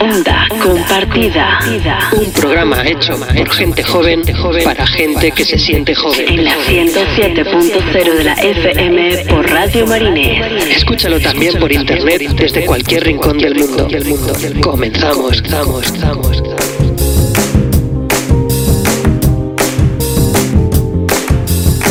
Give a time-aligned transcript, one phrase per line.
[0.00, 1.60] Onda Compartida.
[2.12, 4.22] Un programa hecho por gente joven
[4.64, 6.28] para gente que se siente joven.
[6.28, 10.76] En la 107.0 de la FM por Radio Marinés.
[10.76, 13.88] Escúchalo también por internet desde cualquier rincón del mundo.
[14.60, 15.92] Comenzamos, vamos,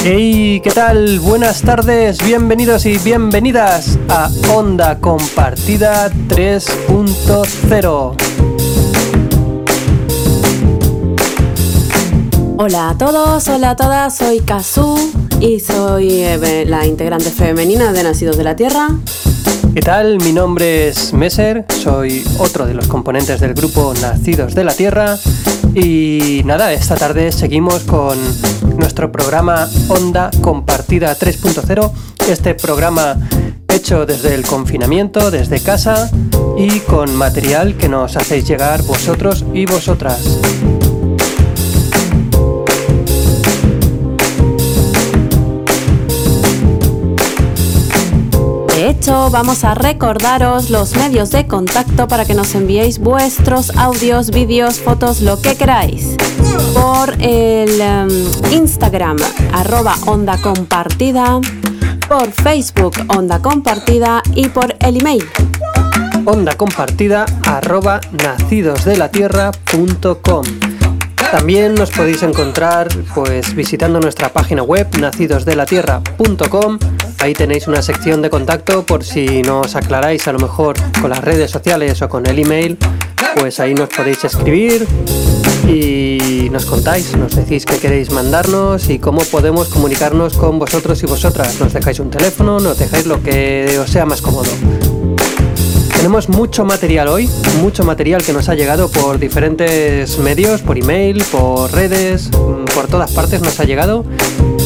[0.07, 1.19] Hey, ¿qué tal?
[1.19, 8.15] Buenas tardes, bienvenidos y bienvenidas a Onda Compartida 3.0.
[12.59, 14.95] Hola a todos, hola a todas, soy Kazu
[15.39, 18.89] y soy eh, la integrante femenina de Nacidos de la Tierra.
[19.75, 20.19] ¿Qué tal?
[20.21, 25.17] Mi nombre es Messer, soy otro de los componentes del grupo Nacidos de la Tierra
[25.73, 28.17] y nada, esta tarde seguimos con
[28.77, 31.91] nuestro programa Onda Compartida 3.0,
[32.29, 33.17] este programa
[33.67, 36.09] hecho desde el confinamiento, desde casa
[36.57, 40.39] y con material que nos hacéis llegar vosotros y vosotras.
[49.05, 54.79] Hecho, vamos a recordaros los medios de contacto para que nos enviéis vuestros audios, vídeos,
[54.79, 56.17] fotos, lo que queráis.
[56.73, 58.09] Por el em,
[58.51, 59.17] Instagram,
[59.53, 61.39] arroba onda compartida,
[62.07, 65.23] por Facebook, onda compartida y por el email.
[66.25, 70.45] Onda compartida arroba nacidosdelatierra.com.
[71.31, 76.79] También nos podéis encontrar pues visitando nuestra página web nacidosdelatierra.com.
[77.25, 81.09] Ahí tenéis una sección de contacto por si no os aclaráis a lo mejor con
[81.09, 82.77] las redes sociales o con el email,
[83.39, 84.85] pues ahí nos podéis escribir
[85.67, 91.07] y nos contáis, nos decís qué queréis mandarnos y cómo podemos comunicarnos con vosotros y
[91.07, 91.59] vosotras.
[91.59, 94.51] Nos dejáis un teléfono, nos dejáis lo que os sea más cómodo.
[95.97, 97.27] Tenemos mucho material hoy,
[97.59, 102.29] mucho material que nos ha llegado por diferentes medios, por email, por redes,
[102.75, 104.05] por todas partes nos ha llegado.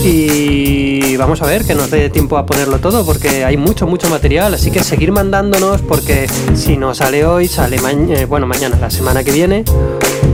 [0.04, 4.10] Y vamos a ver que nos dé tiempo a ponerlo todo porque hay mucho, mucho
[4.10, 4.54] material.
[4.54, 9.24] Así que seguir mandándonos porque si no sale hoy, sale mañana, bueno, mañana, la semana
[9.24, 9.66] que viene.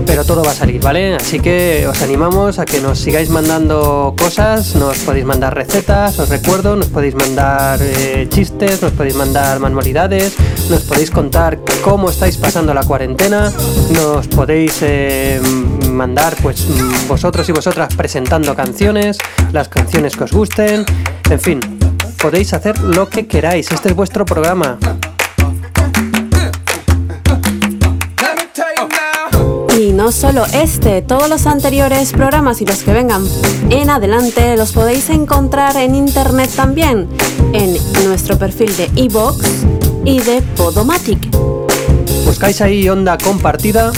[0.05, 1.15] Pero todo va a salir, ¿vale?
[1.15, 4.75] Así que os animamos a que nos sigáis mandando cosas.
[4.75, 10.35] Nos podéis mandar recetas, os recuerdo, nos podéis mandar eh, chistes, nos podéis mandar manualidades,
[10.69, 13.51] nos podéis contar cómo estáis pasando la cuarentena,
[13.93, 15.41] nos podéis eh,
[15.95, 19.17] mandar pues mm, vosotros y vosotras presentando canciones,
[19.55, 20.85] las canciones que os gusten,
[21.29, 21.61] en fin,
[22.21, 24.77] podéis hacer lo que queráis, este es vuestro programa.
[29.79, 33.25] Y no solo este, todos los anteriores programas y los que vengan
[33.69, 37.07] en adelante los podéis encontrar en internet también,
[37.53, 39.37] en nuestro perfil de iVoox
[40.03, 41.29] y de Podomatic.
[42.25, 43.93] Buscáis ahí onda compartida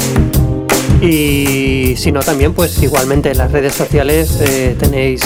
[1.02, 5.22] y si no también pues igualmente en las redes sociales eh, tenéis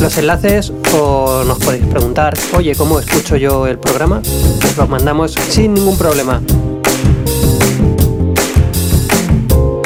[0.00, 4.20] los enlaces o nos podéis preguntar, oye, ¿cómo escucho yo el programa?
[4.64, 6.42] Os lo mandamos sin ningún problema.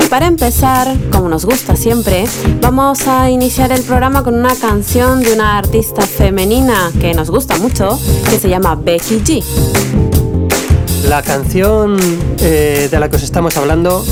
[0.03, 2.25] Y para empezar, como nos gusta siempre,
[2.63, 7.59] vamos a iniciar el programa con una canción de una artista femenina que nos gusta
[7.59, 7.99] mucho,
[8.31, 9.45] que se llama Becky G.
[11.09, 11.99] La canción
[12.41, 14.05] eh, de la que os estamos hablando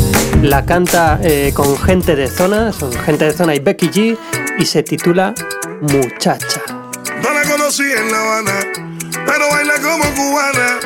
[0.43, 4.19] la canta eh, con gente de zona, son gente de zona y Becky G,
[4.59, 5.35] y se titula
[5.81, 6.61] Muchacha.
[7.23, 8.53] No la conocí en La Habana,
[9.27, 10.79] pero baila como cubana,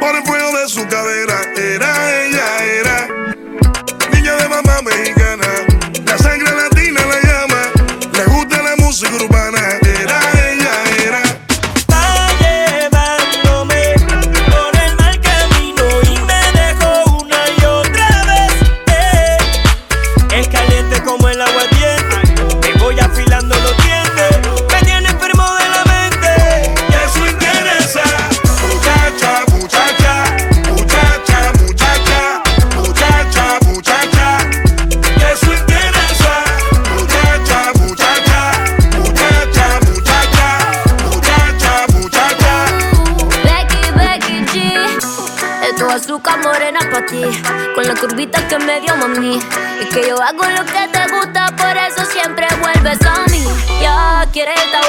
[0.00, 1.40] por el fuego de su cadera.
[1.56, 3.08] Era ella, era
[4.12, 5.46] niña de mamá mexicana,
[6.04, 7.62] la sangre latina la llama,
[8.12, 9.71] le gusta la música urbana.
[48.52, 49.40] Que me dio mami.
[49.80, 53.44] Y que yo hago lo que te gusta, por eso siempre vuelves a mí.
[53.80, 54.81] Ya quieres esta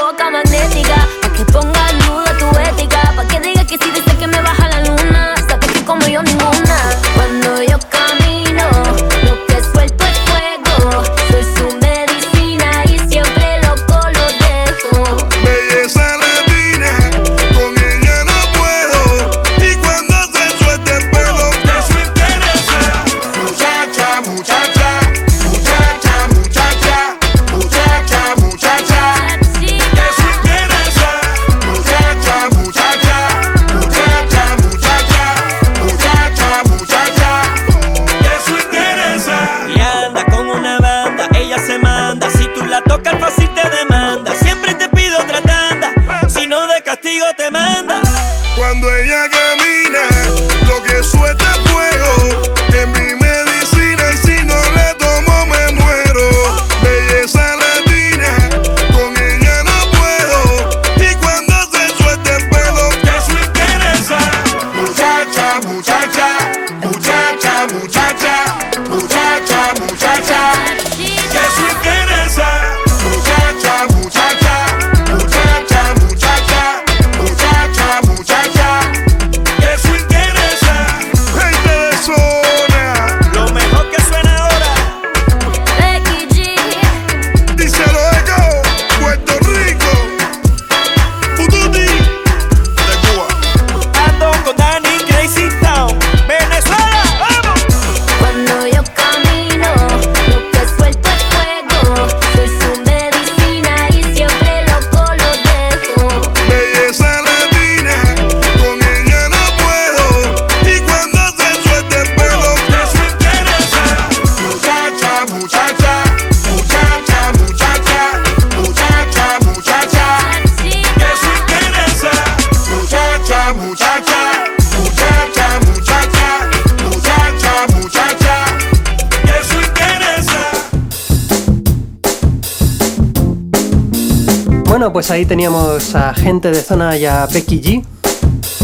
[134.93, 137.85] pues ahí teníamos a gente de zona y a Becky G.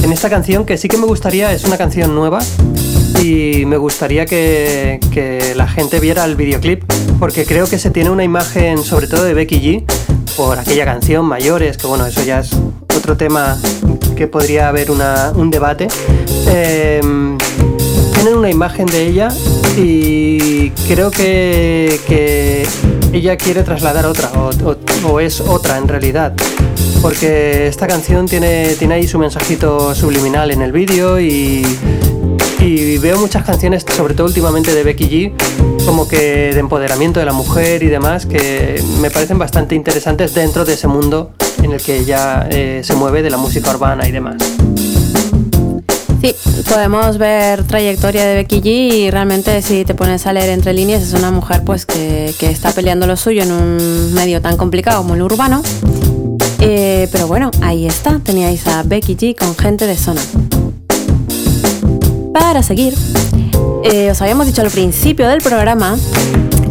[0.03, 2.39] En esta canción que sí que me gustaría, es una canción nueva
[3.23, 6.83] y me gustaría que, que la gente viera el videoclip
[7.17, 9.83] porque creo que se tiene una imagen sobre todo de Becky G
[10.37, 12.51] por aquella canción Mayores, que bueno, eso ya es
[12.95, 13.57] otro tema
[14.15, 15.87] que podría haber un debate.
[16.47, 17.01] Eh,
[18.13, 19.29] tienen una imagen de ella
[19.75, 22.67] y creo que, que
[23.13, 26.33] ella quiere trasladar otra o, es otra en realidad
[27.01, 31.65] porque esta canción tiene, tiene ahí su mensajito subliminal en el vídeo y,
[32.59, 37.25] y veo muchas canciones, sobre todo últimamente de Becky G, como que de empoderamiento de
[37.25, 41.31] la mujer y demás, que me parecen bastante interesantes dentro de ese mundo
[41.63, 44.37] en el que ella eh, se mueve de la música urbana y demás.
[46.21, 46.35] Sí,
[46.67, 51.01] podemos ver trayectoria de Becky G y realmente si te pones a leer entre líneas
[51.01, 55.01] es una mujer pues que, que está peleando lo suyo en un medio tan complicado
[55.01, 55.61] como el urbano.
[56.59, 60.21] Eh, pero bueno, ahí está, teníais a Becky G con gente de zona.
[62.33, 62.95] Para seguir,
[63.85, 65.97] eh, os habíamos dicho al principio del programa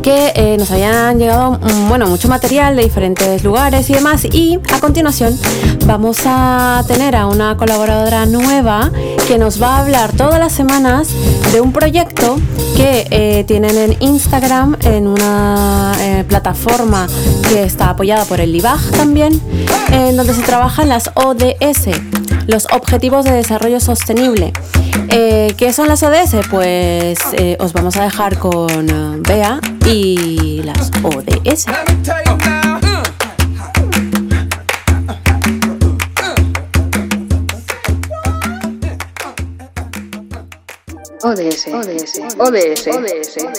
[0.09, 4.59] que eh, nos habían llegado mm, bueno, mucho material de diferentes lugares y demás y
[4.73, 5.39] a continuación
[5.85, 8.91] vamos a tener a una colaboradora nueva
[9.27, 11.11] que nos va a hablar todas las semanas
[11.53, 12.37] de un proyecto
[12.75, 17.07] que eh, tienen en Instagram en una eh, plataforma
[17.47, 19.39] que está apoyada por el LIBAG también
[19.93, 21.89] en donde se trabajan las ODS
[22.49, 24.53] los Objetivos de Desarrollo Sostenible.
[25.11, 26.35] Eh, ¿Qué son las ODS?
[26.51, 31.67] Pues eh, os vamos a dejar con eh, Bea y las ODS.
[41.21, 42.87] ODS, ODS, ODS,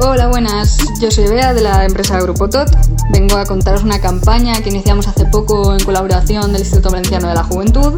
[0.00, 0.76] Hola, buenas.
[1.00, 2.68] Yo soy Bea de la empresa Grupo TOT.
[3.10, 7.34] Vengo a contaros una campaña que iniciamos hace poco en colaboración del Instituto Valenciano de
[7.34, 7.94] la Juventud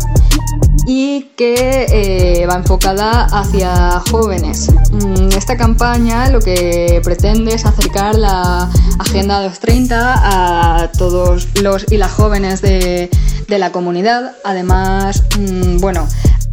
[0.87, 4.71] y que eh, va enfocada hacia jóvenes.
[4.93, 11.97] Mm, Esta campaña lo que pretende es acercar la Agenda 230 a todos los y
[11.97, 13.11] las jóvenes de,
[13.49, 14.33] de la comunidad.
[14.45, 16.07] Además, mm, bueno,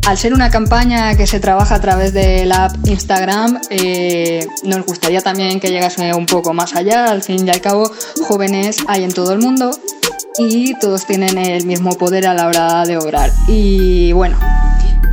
[0.06, 4.86] al ser una campaña que se trabaja a través de la app Instagram, eh, nos
[4.86, 7.06] gustaría también que llegase un poco más allá.
[7.06, 7.92] Al fin y al cabo,
[8.28, 9.72] jóvenes hay en todo el mundo
[10.38, 13.32] y todos tienen el mismo poder a la hora de obrar.
[13.48, 14.38] Y bueno,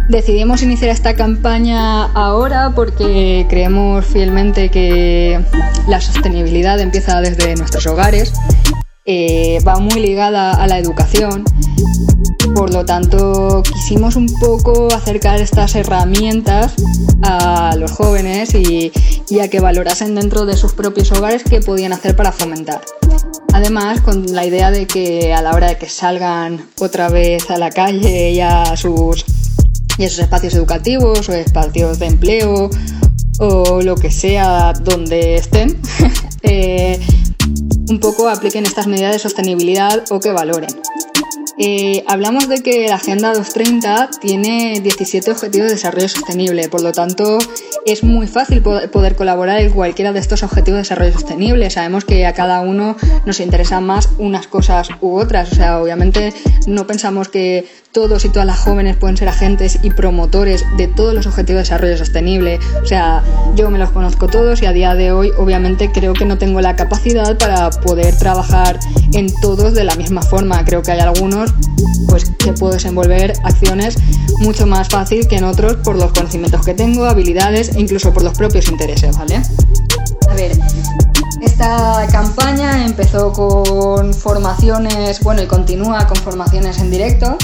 [0.09, 5.43] decidimos iniciar esta campaña ahora porque creemos fielmente que
[5.89, 8.35] la sostenibilidad empieza desde nuestros hogares,
[9.07, 11.45] eh, va muy ligada a la educación.
[12.55, 16.75] Por lo tanto, quisimos un poco acercar estas herramientas
[17.23, 18.93] a los jóvenes y,
[19.41, 22.83] a que valorasen dentro de sus propios hogares qué podían hacer para fomentar.
[23.55, 27.59] Además, con la idea de que a la hora de que salgan otra vez a
[27.59, 29.25] la calle y a sus,
[29.99, 32.71] y espacios educativos o espacios de empleo
[33.39, 35.81] o lo que sea donde estén,
[36.43, 37.01] eh,
[37.89, 40.71] un poco apliquen estas medidas de sostenibilidad o que valoren.
[41.59, 46.93] Eh, hablamos de que la Agenda 230 tiene 17 Objetivos de Desarrollo Sostenible, por lo
[46.93, 47.39] tanto
[47.85, 51.69] es muy fácil poder colaborar en cualquiera de estos Objetivos de Desarrollo Sostenible.
[51.71, 56.33] Sabemos que a cada uno nos interesan más unas cosas u otras, o sea, obviamente
[56.67, 61.13] no pensamos que todos y todas las jóvenes pueden ser agentes y promotores de todos
[61.13, 62.59] los objetivos de desarrollo sostenible.
[62.83, 63.23] O sea,
[63.55, 66.63] yo me los conozco todos y a día de hoy obviamente creo que no tengo
[66.63, 68.79] la capacidad para poder trabajar
[69.13, 70.65] en todos de la misma forma.
[70.65, 71.42] Creo que hay algunos
[72.09, 73.97] pues que puedo desenvolver acciones
[74.41, 78.23] mucho más fácil que en otros por los conocimientos que tengo, habilidades e incluso por
[78.23, 79.43] los propios intereses, ¿vale?
[80.31, 80.53] A ver,
[81.43, 87.37] esta campaña empezó con formaciones, bueno, y continúa con formaciones en directo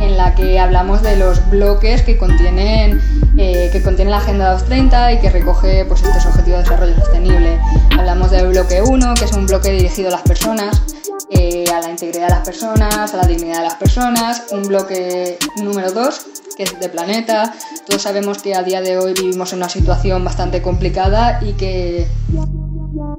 [0.00, 3.00] en la que hablamos de los bloques que contienen,
[3.36, 7.60] eh, que contiene la Agenda 230 y que recoge pues, estos objetivos de desarrollo sostenible.
[7.98, 10.82] Hablamos del bloque 1, que es un bloque dirigido a las personas,
[11.30, 14.44] eh, a la integridad de las personas, a la dignidad de las personas.
[14.50, 16.26] Un bloque número 2,
[16.56, 17.54] que es de planeta.
[17.86, 22.06] Todos sabemos que a día de hoy vivimos en una situación bastante complicada y que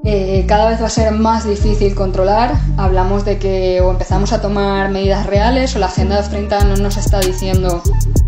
[0.04, 2.56] eh, cada vez va a ser más difícil controlar.
[2.78, 6.98] Hablamos de que o empezamos a tomar medidas reales o la Agenda 2030 no nos
[6.98, 7.82] está diciendo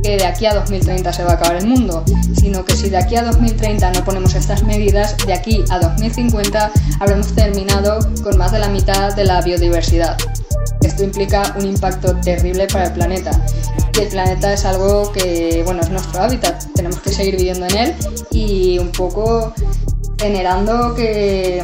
[0.03, 2.03] que de aquí a 2030 se va a acabar el mundo,
[2.35, 6.71] sino que si de aquí a 2030 no ponemos estas medidas, de aquí a 2050
[6.99, 10.17] habremos terminado con más de la mitad de la biodiversidad.
[10.81, 13.31] Esto implica un impacto terrible para el planeta.
[13.97, 17.77] Y el planeta es algo que, bueno, es nuestro hábitat, tenemos que seguir viviendo en
[17.77, 17.95] él
[18.31, 19.53] y un poco
[20.21, 21.63] generando que,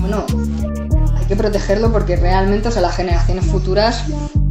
[0.00, 0.26] bueno,
[1.16, 4.04] hay que protegerlo porque realmente, o sea, las generaciones futuras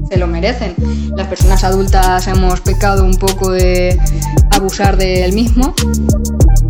[0.10, 0.74] se lo merecen.
[1.16, 4.00] Las personas adultas hemos pecado un poco de
[4.50, 5.76] abusar del mismo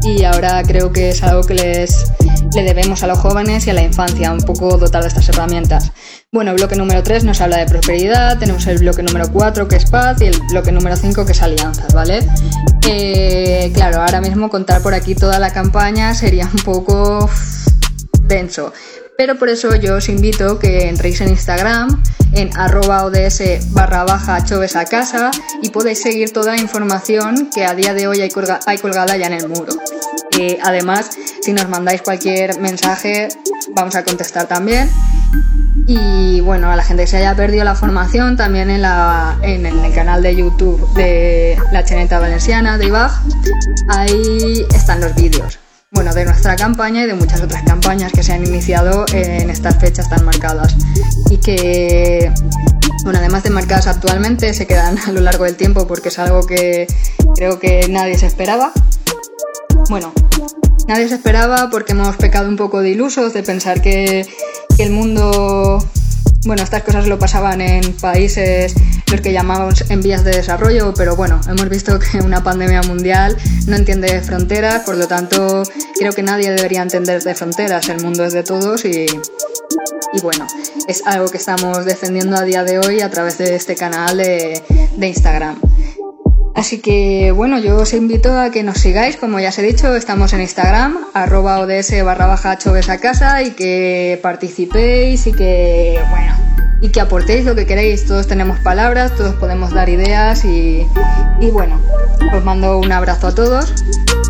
[0.03, 2.11] y ahora creo que es algo que les
[2.53, 5.93] le debemos a los jóvenes y a la infancia, un poco dotar de estas herramientas.
[6.31, 9.89] Bueno, bloque número 3 nos habla de prosperidad, tenemos el bloque número 4 que es
[9.89, 12.19] paz y el bloque número 5 que es alianzas, ¿vale?
[12.87, 17.27] Eh, claro, ahora mismo contar por aquí toda la campaña sería un poco
[18.21, 18.73] denso,
[19.17, 21.99] pero por eso yo os invito que entréis en Instagram
[22.33, 25.31] en arroba ods barra baja choves a casa
[25.63, 29.33] y podéis seguir toda la información que a día de hoy hay, colgada ya en
[29.33, 29.73] el muro.
[30.37, 31.09] Eh, además,
[31.41, 33.29] si nos mandáis cualquier mensaje,
[33.73, 34.91] vamos a contestar también.
[35.91, 39.65] Y bueno, a la gente que se haya perdido la formación, también en, la, en,
[39.65, 43.11] el canal de YouTube de la Cheneta Valenciana de IBAG,
[43.87, 45.57] ahí están los vídeos.
[45.89, 49.77] Bueno, de nuestra campaña y de muchas otras campañas que se han iniciado en estas
[49.77, 50.75] fechas tan marcadas.
[51.31, 52.31] Y que,
[53.03, 56.45] bueno, además de marcadas actualmente, se quedan a lo largo del tiempo porque es algo
[56.45, 56.85] que
[57.35, 58.73] creo que nadie se esperaba.
[59.89, 60.13] Bueno,
[60.89, 64.25] nadie se esperaba porque hemos pecado un poco de ilusos, de pensar que
[64.79, 65.77] el mundo,
[66.45, 68.73] bueno, estas cosas lo pasaban en países
[69.11, 73.37] los que llamamos en vías de desarrollo, pero bueno, hemos visto que una pandemia mundial
[73.67, 75.61] no entiende fronteras, por lo tanto
[75.99, 80.47] creo que nadie debería entender de fronteras, el mundo es de todos y, y bueno,
[80.87, 84.59] es algo que estamos defendiendo a día de hoy a través de este canal de,
[84.97, 85.59] de Instagram.
[86.59, 89.95] Así que bueno, yo os invito a que nos sigáis, como ya os he dicho,
[89.95, 92.57] estamos en Instagram, arroba ods barra baja
[93.45, 96.33] y que participéis y que, bueno,
[96.81, 98.05] y que aportéis lo que queréis.
[98.05, 100.85] Todos tenemos palabras, todos podemos dar ideas y,
[101.39, 101.79] y bueno,
[102.35, 103.73] os mando un abrazo a todos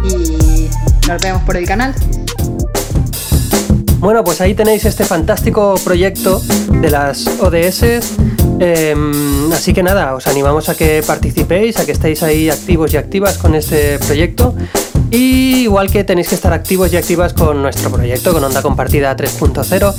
[0.04, 0.70] y
[1.08, 1.96] nos vemos por el canal.
[3.98, 6.44] Bueno, pues ahí tenéis este fantástico proyecto
[6.80, 8.20] de las ODS
[8.60, 12.98] Em, así que nada, os animamos a que participéis, a que estéis ahí activos y
[12.98, 14.54] activas con este proyecto.
[15.12, 19.16] Y igual que tenéis que estar activos y activas con nuestro proyecto, con Onda Compartida
[19.16, 19.96] 3.0,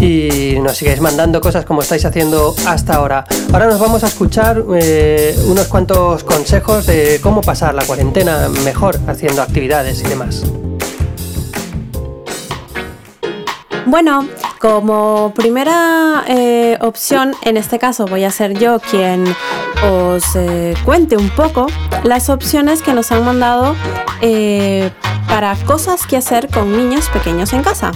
[0.00, 3.26] y nos sigáis mandando cosas como estáis haciendo hasta ahora.
[3.52, 8.98] Ahora nos vamos a escuchar eh, unos cuantos consejos de cómo pasar la cuarentena mejor
[9.06, 10.44] haciendo actividades y demás.
[13.86, 14.26] Bueno,
[14.64, 19.26] como primera eh, opción, en este caso voy a ser yo quien
[19.86, 21.66] os eh, cuente un poco
[22.02, 23.76] las opciones que nos han mandado
[24.22, 24.90] eh,
[25.28, 27.92] para cosas que hacer con niños pequeños en casa.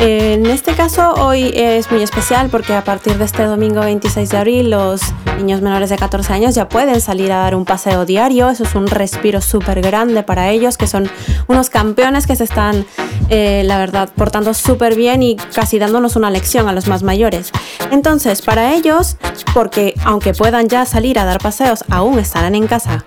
[0.00, 4.36] En este caso hoy es muy especial porque a partir de este domingo 26 de
[4.36, 5.00] abril los
[5.38, 8.50] niños menores de 14 años ya pueden salir a dar un paseo diario.
[8.50, 11.08] Eso es un respiro súper grande para ellos, que son
[11.46, 12.84] unos campeones que se están,
[13.30, 17.50] eh, la verdad, portando súper bien y casi dándonos una lección a los más mayores.
[17.90, 19.16] Entonces, para ellos,
[19.54, 23.04] porque aunque puedan ya salir a dar paseos, aún estarán en casa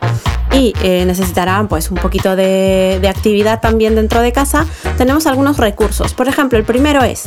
[0.54, 4.66] y eh, necesitarán pues un poquito de, actividad también dentro de casa,
[4.98, 6.14] tenemos algunos recursos.
[6.14, 7.24] Por ejemplo, el primero es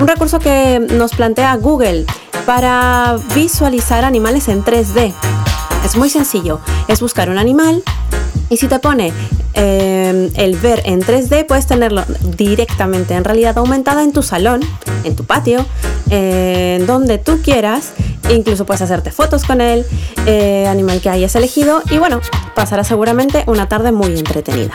[0.00, 2.06] un recurso que nos plantea Google
[2.44, 5.12] para visualizar animales en 3D.
[5.84, 7.82] Es muy sencillo, es buscar un animal
[8.48, 9.12] y si te pone
[9.54, 12.04] eh, el ver en 3D, puedes tenerlo
[12.36, 14.60] directamente en realidad aumentada en tu salón,
[15.04, 15.64] en tu patio,
[16.10, 17.92] eh, donde tú quieras.
[18.30, 19.86] Incluso puedes hacerte fotos con el
[20.26, 22.20] eh, animal que hayas elegido y bueno,
[22.54, 24.72] pasará seguramente una tarde muy entretenida.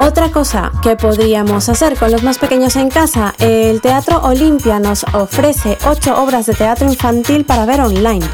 [0.00, 5.04] Otra cosa que podríamos hacer con los más pequeños en casa, el Teatro Olimpia nos
[5.12, 8.24] ofrece 8 obras de teatro infantil para ver online.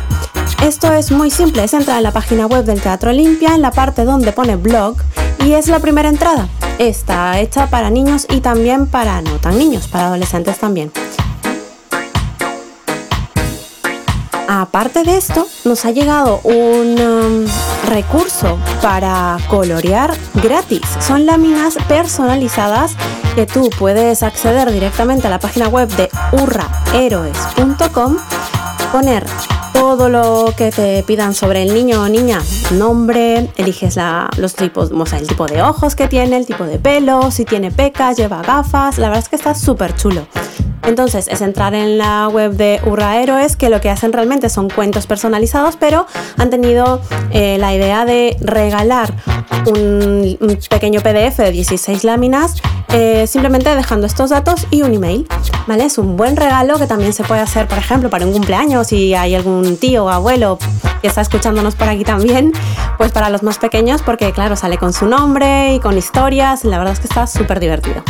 [0.62, 3.70] Esto es muy simple, es entrar en la página web del Teatro Olimpia, en la
[3.70, 4.96] parte donde pone blog,
[5.44, 6.46] y es la primera entrada.
[6.78, 10.92] Está hecha para niños y también para no tan niños, para adolescentes también.
[14.54, 17.46] Aparte de esto, nos ha llegado un um,
[17.88, 20.82] recurso para colorear gratis.
[21.00, 22.94] Son láminas personalizadas
[23.34, 28.18] que tú puedes acceder directamente a la página web de urraheroes.com,
[28.92, 29.24] poner
[29.72, 33.98] todo lo que te pidan sobre el niño o niña, nombre, eliges
[34.36, 37.46] los tipos, o sea, el tipo de ojos que tiene, el tipo de pelo, si
[37.46, 40.26] tiene pecas, lleva gafas, la verdad es que está súper chulo.
[40.84, 44.68] Entonces es entrar en la web de Urra Héroes, que lo que hacen realmente son
[44.68, 46.06] cuentos personalizados, pero
[46.36, 49.14] han tenido eh, la idea de regalar
[49.66, 52.56] un, pequeño PDF de 16 láminas,
[52.92, 55.26] eh, simplemente dejando estos datos y un email.
[55.66, 55.84] ¿Vale?
[55.84, 59.14] Es un buen regalo que también se puede hacer, por ejemplo, para un cumpleaños, si
[59.14, 60.58] hay algún tío o abuelo
[61.00, 62.52] que está escuchándonos por aquí también,
[62.96, 66.68] pues para los más pequeños, porque claro, sale con su nombre y con historias, y
[66.68, 68.02] la verdad es que está súper divertido.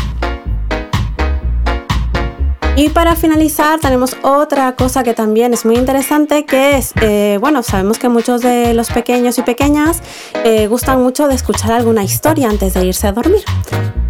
[2.74, 7.62] Y para finalizar tenemos otra cosa que también es muy interesante que es, eh, bueno,
[7.62, 10.02] sabemos que muchos de los pequeños y pequeñas
[10.44, 13.42] eh, gustan mucho de escuchar alguna historia antes de irse a dormir.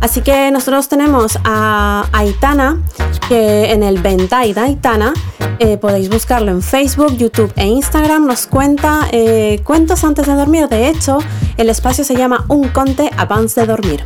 [0.01, 2.81] Así que nosotros tenemos a Aitana,
[3.29, 5.12] que en el Ventai de Aitana
[5.59, 9.09] eh, podéis buscarlo en Facebook, YouTube e Instagram, nos cuenta
[9.64, 10.68] cuentos antes de dormir.
[10.68, 11.18] De hecho,
[11.57, 14.05] el espacio se llama Un Conte Avance de Dormir.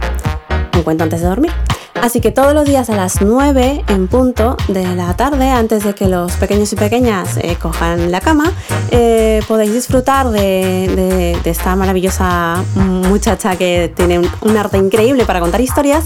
[0.75, 1.53] Un cuento antes de dormir.
[2.03, 5.95] Así que todos los días a las 9 en punto de la tarde, antes de
[5.95, 8.53] que los pequeños y pequeñas eh, cojan la cama,
[8.91, 16.05] eh, podéis disfrutar de, esta maravillosa muchacha que tiene un, arte increíble para contar historias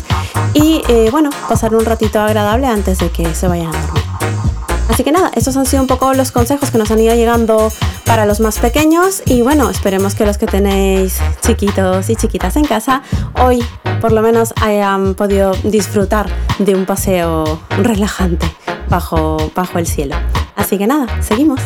[0.55, 4.50] y eh, bueno, pasar un ratito agradable antes de que se vayan a dormir.
[4.91, 7.73] Así que nada, estos han sido un poco los consejos que nos han ido llegando
[8.05, 12.65] para los más pequeños y bueno, esperemos que los que tenéis chiquitos y chiquitas en
[12.65, 13.03] casa
[13.41, 13.65] hoy
[14.01, 18.53] por lo menos hayan podido disfrutar de un paseo relajante
[18.89, 20.17] bajo, bajo el cielo.
[20.57, 21.61] Así que nada, seguimos.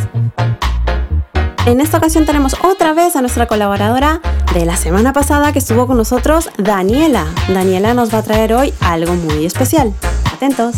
[1.64, 4.20] En esta ocasión tenemos otra vez a nuestra colaboradora
[4.52, 7.24] de la semana pasada que estuvo con nosotros, Daniela.
[7.48, 9.94] Daniela nos va a traer hoy algo muy especial.
[10.30, 10.76] Atentos.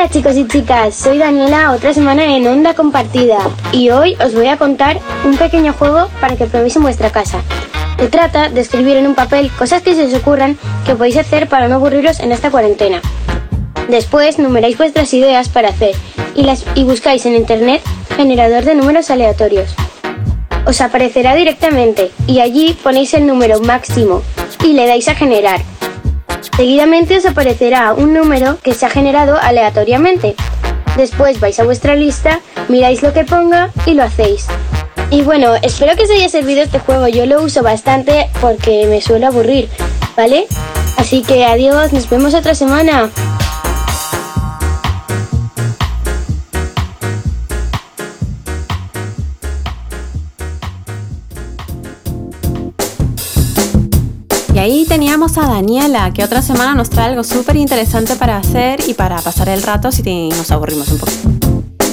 [0.00, 3.36] Hola chicos y chicas, soy Daniela, otra semana en Onda Compartida
[3.70, 7.42] y hoy os voy a contar un pequeño juego para que probéis en vuestra casa.
[7.98, 11.50] Se trata de escribir en un papel cosas que se os ocurran que podéis hacer
[11.50, 13.02] para no aburriros en esta cuarentena.
[13.90, 15.94] Después numeráis vuestras ideas para hacer
[16.34, 17.82] y, las, y buscáis en internet
[18.16, 19.74] generador de números aleatorios.
[20.64, 24.22] Os aparecerá directamente y allí ponéis el número máximo
[24.64, 25.60] y le dais a generar
[26.60, 30.34] Seguidamente os aparecerá un número que se ha generado aleatoriamente.
[30.94, 34.46] Después vais a vuestra lista, miráis lo que ponga y lo hacéis.
[35.08, 37.08] Y bueno, espero que os haya servido este juego.
[37.08, 39.70] Yo lo uso bastante porque me suelo aburrir,
[40.18, 40.48] ¿vale?
[40.98, 43.08] Así que adiós, nos vemos otra semana.
[54.60, 58.94] Ahí teníamos a Daniela, que otra semana nos trae algo súper interesante para hacer y
[58.94, 61.12] para pasar el rato si nos aburrimos un poco.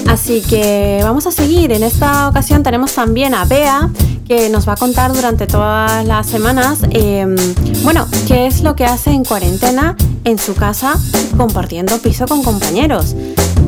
[0.07, 1.71] Así que vamos a seguir.
[1.71, 3.89] En esta ocasión tenemos también a Bea,
[4.27, 7.35] que nos va a contar durante todas las semanas, em,
[7.83, 10.97] bueno, qué es lo que hace en cuarentena en su casa
[11.37, 13.15] compartiendo piso con compañeros.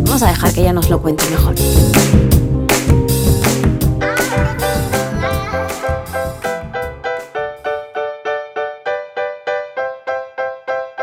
[0.05, 1.55] Vamos a dejar que ella nos lo cuente mejor.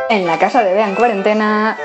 [0.09, 1.77] En la casa de Bea en cuarentena,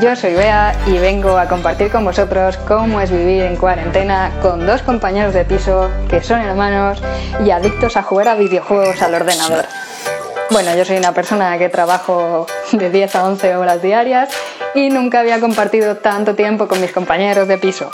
[0.00, 4.64] yo soy Bea y vengo a compartir con vosotros cómo es vivir en cuarentena con
[4.64, 7.02] dos compañeros de piso que son hermanos
[7.44, 9.64] y adictos a jugar a videojuegos al ordenador.
[10.50, 14.28] Bueno, yo soy una persona que trabajo de 10 a 11 horas diarias
[14.76, 17.90] y nunca había compartido tanto tiempo con mis compañeros de piso.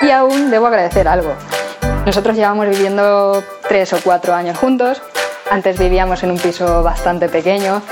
[0.00, 1.32] Y aún debo agradecer algo.
[2.04, 5.00] Nosotros llevamos viviendo tres o cuatro años juntos.
[5.48, 7.82] Antes vivíamos en un piso bastante pequeño.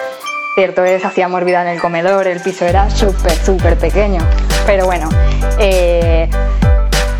[0.54, 4.20] Cierto es, hacíamos vida en el comedor, el piso era súper, súper pequeño.
[4.66, 5.08] Pero bueno,
[5.58, 6.28] eh,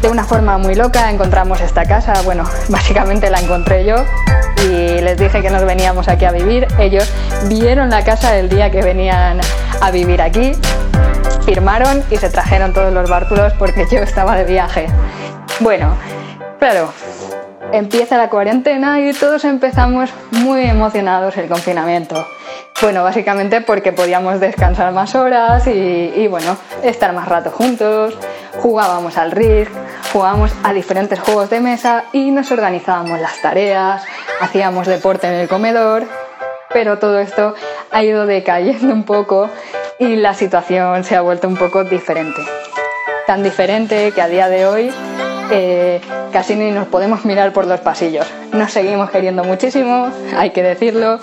[0.02, 2.14] de una forma muy loca encontramos esta casa.
[2.24, 3.96] Bueno, básicamente la encontré yo
[4.64, 6.66] y les dije que nos veníamos aquí a vivir.
[6.78, 7.12] Ellos
[7.48, 9.40] vieron la casa el día que venían
[9.80, 10.52] a vivir aquí,
[11.44, 14.86] firmaron y se trajeron todos los bártulos porque yo estaba de viaje.
[15.60, 15.96] Bueno,
[16.58, 16.92] claro,
[17.72, 22.26] empieza la cuarentena y todos empezamos muy emocionados el confinamiento.
[22.80, 28.16] Bueno, básicamente porque podíamos descansar más horas y, bueno, estar más rato juntos,
[28.62, 29.72] jugábamos al Risk,
[30.12, 34.04] jugábamos a diferentes juegos de mesa y nos organizábamos las tareas,
[34.40, 36.04] hacíamos deporte en el comedor,
[36.72, 37.56] pero todo esto
[37.90, 39.50] ha ido decayendo un poco
[39.98, 42.40] y la situación se ha vuelto un poco diferente.
[43.26, 44.92] Tan diferente que a día de hoy
[45.50, 46.00] eh,
[46.32, 48.26] casi ni nos podemos mirar por los pasillos.
[48.52, 51.18] Nos seguimos queriendo muchísimo, hay que decirlo,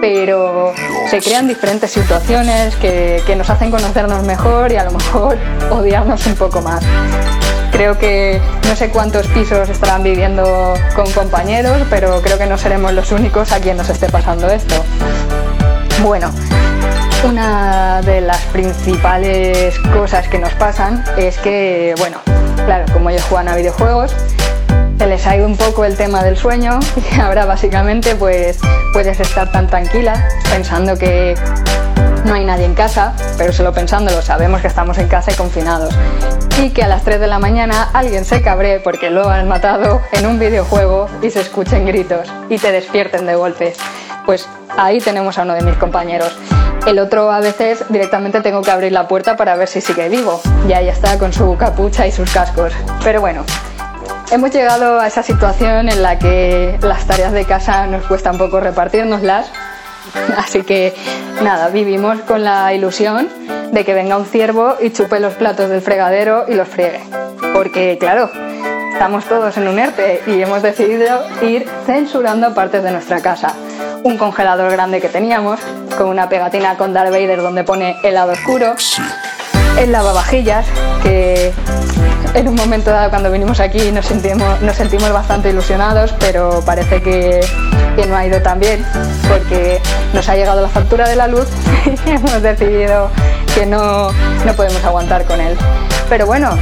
[0.00, 0.72] pero
[1.08, 5.38] se crean diferentes situaciones que, que nos hacen conocernos mejor y a lo mejor
[5.70, 6.82] odiarnos un poco más.
[7.72, 12.92] Creo que no sé cuántos pisos estarán viviendo con compañeros, pero creo que no seremos
[12.92, 14.74] los únicos a quien nos esté pasando esto.
[16.02, 16.30] Bueno,
[17.24, 22.18] una de las principales cosas que nos pasan es que, bueno,
[22.66, 24.14] claro, como ellos juegan a videojuegos,
[24.98, 26.80] se les ha ido un poco el tema del sueño
[27.16, 28.58] y ahora básicamente pues
[28.92, 31.34] puedes estar tan tranquila pensando que
[32.24, 35.94] no hay nadie en casa, pero solo pensándolo sabemos que estamos en casa y confinados.
[36.60, 40.02] Y que a las 3 de la mañana alguien se cabre porque lo han matado
[40.12, 43.74] en un videojuego y se escuchen gritos y te despierten de golpe.
[44.26, 46.36] Pues ahí tenemos a uno de mis compañeros.
[46.88, 50.40] El otro a veces directamente tengo que abrir la puerta para ver si sigue vivo.
[50.66, 52.72] Y ahí está con su capucha y sus cascos.
[53.04, 53.44] Pero bueno,
[54.30, 58.38] hemos llegado a esa situación en la que las tareas de casa nos cuesta un
[58.38, 59.52] poco repartirnoslas.
[60.38, 60.94] Así que
[61.42, 63.28] nada, vivimos con la ilusión
[63.70, 67.02] de que venga un ciervo y chupe los platos del fregadero y los friegue.
[67.52, 68.30] Porque claro,
[68.98, 73.54] estamos todos en un ERTE y hemos decidido ir censurando partes de nuestra casa.
[74.02, 75.60] Un congelador grande que teníamos,
[75.96, 78.74] con una pegatina con Darth Vader donde pone helado oscuro.
[79.78, 80.66] El lavavajillas,
[81.04, 81.52] que
[82.34, 87.00] en un momento dado cuando vinimos aquí nos sentimos, nos sentimos bastante ilusionados, pero parece
[87.00, 87.38] que,
[87.94, 88.84] que no ha ido tan bien
[89.28, 89.80] porque
[90.12, 91.46] nos ha llegado la factura de la luz
[92.04, 93.12] y hemos decidido
[93.54, 94.10] que no,
[94.44, 95.56] no podemos aguantar con él.
[96.08, 96.58] Pero bueno,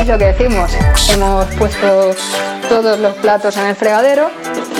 [0.00, 0.70] es lo que decimos,
[1.10, 2.10] hemos puesto
[2.68, 4.30] todos los platos en el fregadero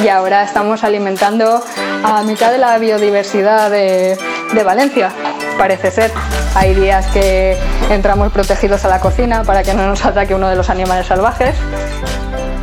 [0.03, 1.63] y ahora estamos alimentando
[2.05, 4.19] a mitad de la biodiversidad de,
[4.65, 5.11] Valencia,
[5.59, 6.13] parece ser.
[6.55, 7.57] Hay días que
[7.91, 11.55] entramos protegidos a la cocina para que no nos ataque uno de los animales salvajes.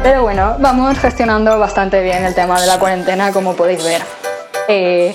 [0.01, 4.01] Pero bueno, vamos gestionando bastante bien el tema de la cuarentena, como podéis ver.
[4.67, 5.13] Eh,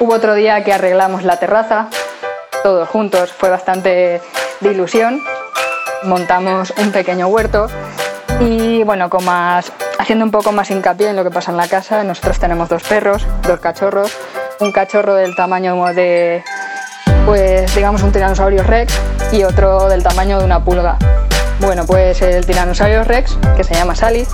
[0.00, 1.88] hubo otro día que arreglamos la terraza,
[2.62, 4.20] todos juntos, fue bastante
[4.60, 5.20] de ilusión.
[6.04, 7.66] Montamos un pequeño huerto
[8.40, 11.66] y bueno, con más, haciendo un poco más hincapié en lo que pasa en la
[11.66, 14.16] casa, nosotros tenemos dos perros, dos cachorros,
[14.60, 16.44] un cachorro del tamaño de,
[17.26, 18.96] pues digamos, un tiranosaurio rex
[19.32, 20.96] y otro del tamaño de una pulga.
[21.60, 24.24] Bueno, pues el tiranosaurio rex, que se llama Sally,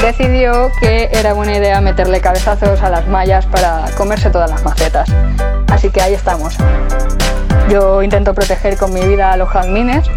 [0.00, 5.10] decidió que era buena idea meterle cabezazos a las mallas para comerse todas las macetas.
[5.68, 6.56] Así que ahí estamos.
[7.68, 10.08] Yo intento proteger con mi vida a los jazmines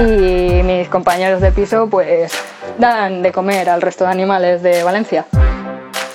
[0.00, 2.32] y mis compañeros de piso pues
[2.78, 5.26] dan de comer al resto de animales de Valencia.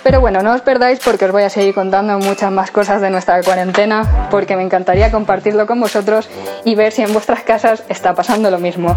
[0.03, 3.09] Pero bueno, no os perdáis porque os voy a seguir contando muchas más cosas de
[3.09, 6.29] nuestra cuarentena, porque me encantaría compartirlo con vosotros
[6.63, 8.95] y ver si en vuestras casas está pasando lo mismo.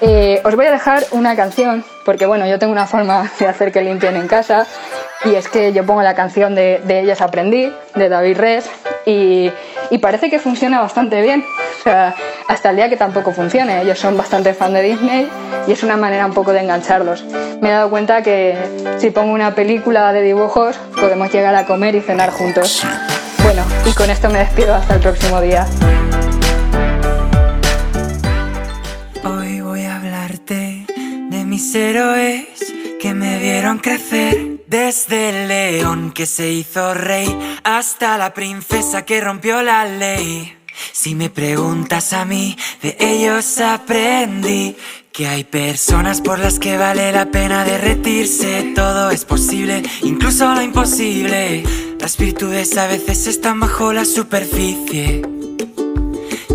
[0.00, 3.72] Eh, os voy a dejar una canción, porque bueno, yo tengo una forma de hacer
[3.72, 4.66] que limpien en casa,
[5.24, 8.70] y es que yo pongo la canción de, de Ellas Aprendí, de David Res,
[9.04, 9.50] y,
[9.92, 11.44] y parece que funciona bastante bien.
[11.78, 12.14] O sea,
[12.48, 13.82] hasta el día que tampoco funcione.
[13.82, 15.28] Ellos son bastante fan de Disney
[15.66, 17.24] y es una manera un poco de engancharlos.
[17.60, 18.56] Me he dado cuenta que
[18.96, 22.82] si pongo una película de dibujos podemos llegar a comer y cenar juntos.
[23.44, 25.66] Bueno, y con esto me despido hasta el próximo día.
[29.24, 30.86] Hoy voy a hablarte
[31.28, 32.71] de mis héroes
[33.02, 34.62] que me vieron crecer.
[34.68, 37.28] Desde el león que se hizo rey
[37.64, 40.56] hasta la princesa que rompió la ley.
[40.92, 44.76] Si me preguntas a mí, de ellos aprendí
[45.12, 48.72] que hay personas por las que vale la pena derretirse.
[48.74, 51.64] Todo es posible, incluso lo imposible.
[51.98, 55.22] Las virtudes a veces están bajo la superficie.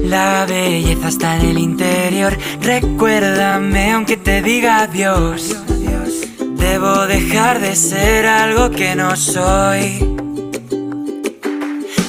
[0.01, 2.37] La belleza está en el interior.
[2.61, 5.57] Recuérdame aunque te diga adiós.
[6.57, 9.99] Debo dejar de ser algo que no soy.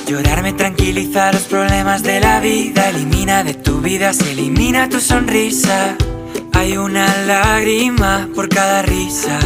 [0.07, 2.89] Llorar me tranquiliza los problemas de la vida.
[2.89, 5.97] Elimina de tu vida, se elimina tu sonrisa.
[6.55, 9.39] Hay una lágrima por cada risa.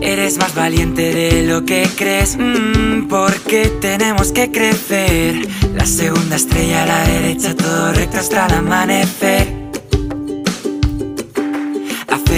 [0.00, 5.46] Eres más valiente de lo que crees, mm, porque tenemos que crecer.
[5.74, 9.59] La segunda estrella a la derecha, todo recto hasta el amanecer.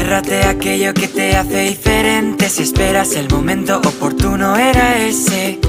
[0.02, 2.48] Aférrate a aquello que te hace diferente.
[2.48, 5.60] Si esperas el momento oportuno, era ese.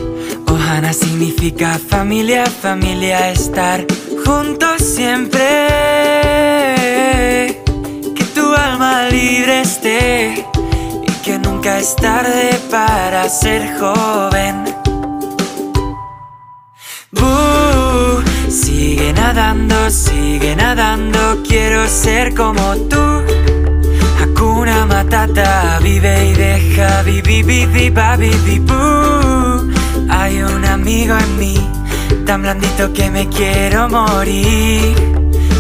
[0.48, 3.86] Ohana significa familia, familia, estar
[4.26, 5.40] juntos siempre.
[8.16, 10.44] Que tu alma libre esté
[11.04, 14.66] y que nunca es tarde para ser joven.
[17.12, 23.43] Boo, sigue nadando, sigue nadando, quiero ser como tú.
[24.86, 27.90] Matata, vive y deja, vivi, vivi,
[28.60, 29.70] boo.
[30.10, 31.70] Hay un amigo en mí,
[32.26, 34.96] tan blandito que me quiero morir.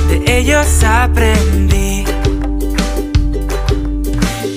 [0.10, 2.04] De ellos aprendí.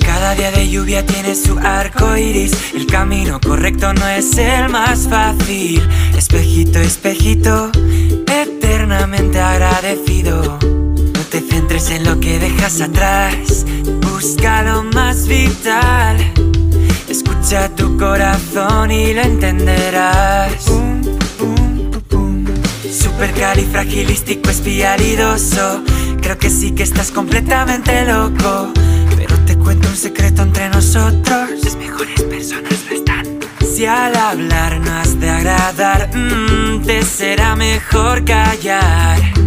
[0.05, 2.74] Cada día de lluvia tiene su arco iris.
[2.74, 5.81] El camino correcto no es el más fácil.
[6.16, 7.70] Espejito, espejito,
[8.26, 10.59] eternamente agradecido.
[11.37, 13.66] Te centres en lo que dejas atrás.
[14.01, 16.16] Busca lo más vital.
[17.11, 20.64] Escucha tu corazón y lo entenderás.
[22.90, 25.83] Supercalifragilístico espialidoso.
[26.22, 28.72] Creo que sí que estás completamente loco.
[29.14, 31.51] Pero te cuento un secreto entre nosotros.
[31.62, 33.27] Las mejores personas lo están.
[33.61, 39.46] Si al hablar no has de agradar, mm, te será mejor callar.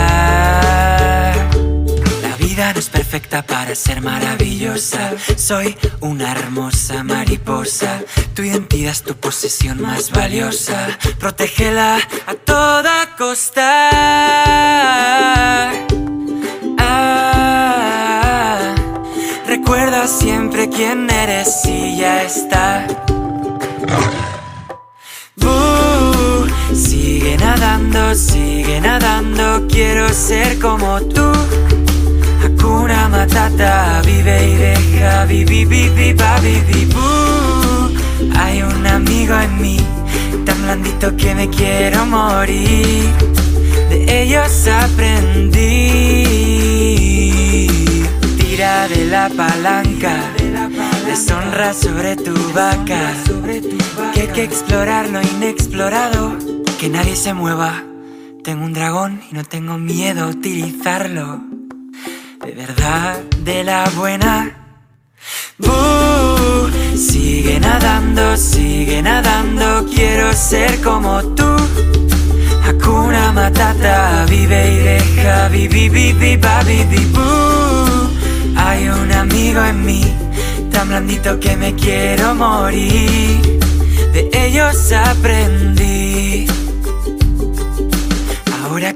[2.23, 5.13] La vida no es perfecta para ser maravillosa.
[5.37, 8.01] Soy una hermosa mariposa.
[8.35, 10.99] Tu identidad es tu posesión más valiosa.
[11.19, 13.91] Protégela a toda costa.
[16.79, 18.75] Ah,
[19.47, 22.87] recuerda siempre quién eres y ya está.
[26.75, 31.31] Sigue nadando, sigue nadando, quiero ser como tú.
[32.45, 36.63] Hakuna Matata, vive y deja, vivi, vivi, babi.
[38.37, 39.77] Hay un amigo en mí,
[40.45, 43.13] tan blandito que me quiero morir.
[43.91, 46.27] De ellos aprendí.
[48.39, 50.17] Tira de la palanca,
[51.07, 53.15] deshonra sobre tu vaca.
[54.15, 56.37] Que hay que explorar lo inexplorado,
[56.79, 57.83] que nadie se mueva.
[58.45, 61.41] Tengo un dragón y no tengo miedo a utilizarlo.
[62.45, 64.57] De verdad, de la buena.
[65.59, 71.57] Boo, sigue nadando, sigue nadando, quiero ser como tú.
[72.65, 76.87] Hakuna Matata, vive y deja, vivi, vivi, babi.
[78.57, 80.05] Hay un amigo en mí,
[80.71, 83.59] tan blandito que me quiero morir.
[84.13, 86.08] De ellos aprendí.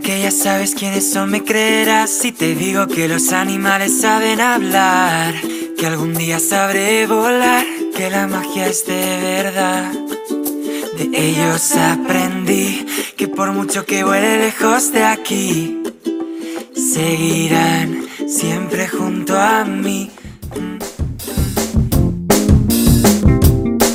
[0.03, 5.35] Que ya sabes quiénes son, me creerás si te digo que los animales saben hablar.
[5.79, 7.65] Que algún día sabré volar,
[7.97, 9.93] que la magia es de verdad.
[10.99, 12.85] De ellos aprendí
[13.17, 15.83] que por mucho que vuele lejos de aquí,
[16.75, 20.11] seguirán siempre junto a mí.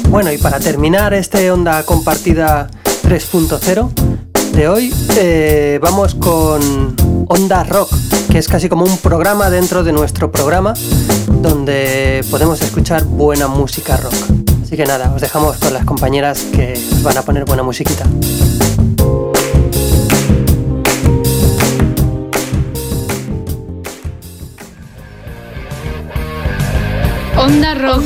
[0.10, 2.70] Bueno, y para terminar este Onda Compartida
[3.04, 4.07] 3.0
[4.58, 6.96] de hoy, eh, vamos con
[7.28, 7.94] Onda Rock,
[8.32, 10.74] que es casi como un programa dentro de nuestro programa,
[11.28, 14.16] donde podemos escuchar buena música rock.
[14.64, 18.06] Así que nada, os dejamos con las compañeras que os van a poner buena musiquita.
[27.38, 28.04] Onda Rock.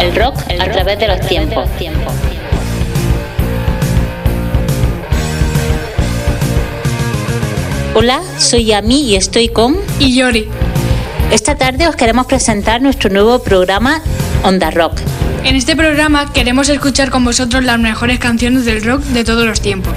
[0.00, 1.68] El rock a través de los tiempos.
[7.92, 9.76] Hola, soy Yami y estoy con...
[9.98, 10.46] Y Yori.
[11.32, 14.00] Esta tarde os queremos presentar nuestro nuevo programa
[14.44, 15.00] Onda Rock.
[15.42, 19.60] En este programa queremos escuchar con vosotros las mejores canciones del rock de todos los
[19.60, 19.92] tiempos.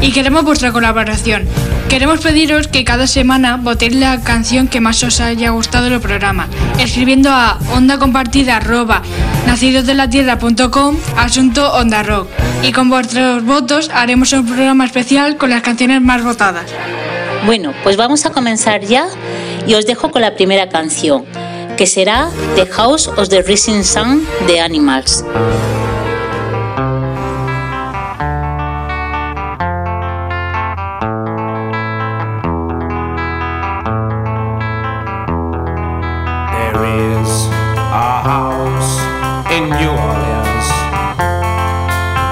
[0.00, 1.44] Y queremos vuestra colaboración.
[1.88, 6.48] Queremos pediros que cada semana votéis la canción que más os haya gustado del programa,
[6.80, 8.60] escribiendo a onda compartida
[9.46, 12.28] nacidosdelatierra.com asunto onda rock.
[12.64, 16.66] Y con vuestros votos haremos un programa especial con las canciones más votadas.
[17.46, 19.06] Bueno, pues vamos a comenzar ya
[19.68, 21.24] Y os dejo con la primera canción,
[21.76, 25.24] que será The House of the Rising Sun de Animals.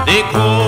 [0.05, 0.64] Después de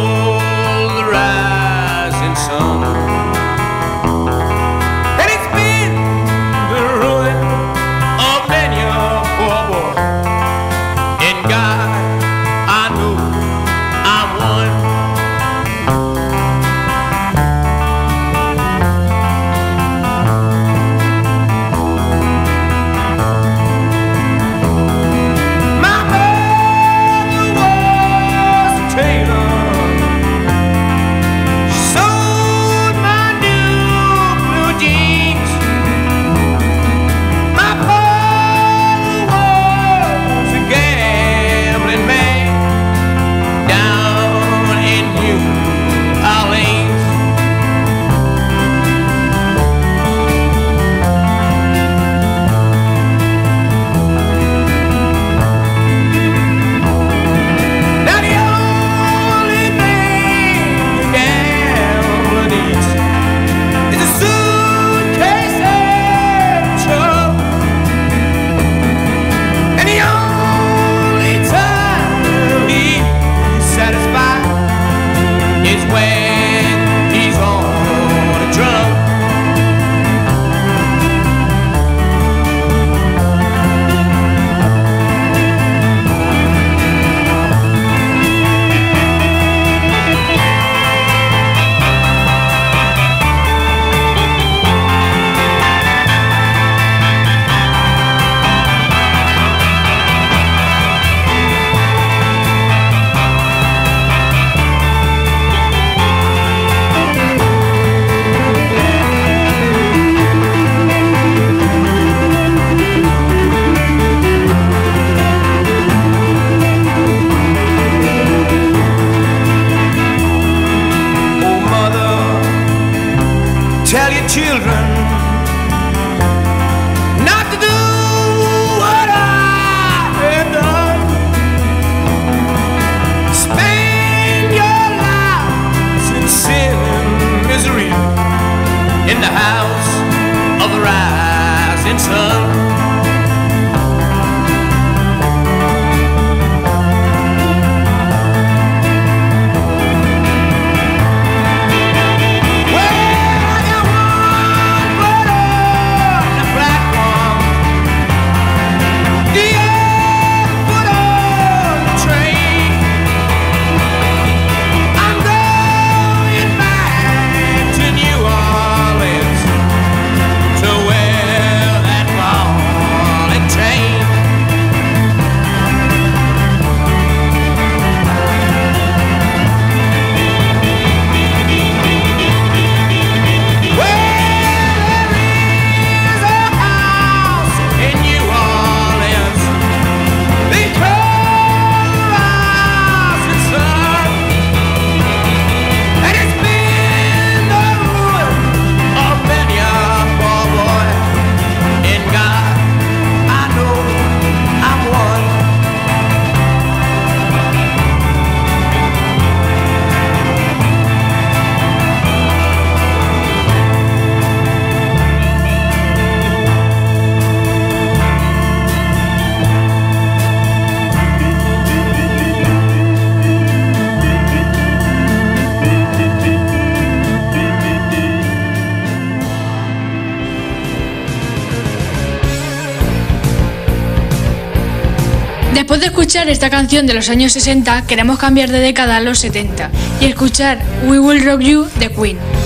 [236.18, 239.70] escuchar esta canción de los años 60, queremos cambiar de década a los 70
[240.02, 240.58] y escuchar
[240.88, 242.37] We Will Rock You de Queen.